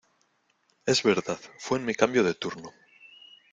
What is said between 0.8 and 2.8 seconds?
es verdad, fue en mi cambio de turno.